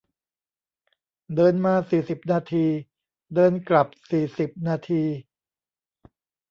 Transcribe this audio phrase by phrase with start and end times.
[1.35, 2.65] เดินมาสี่สิบนาที
[3.35, 5.03] เดินกลับสี่สิบนาที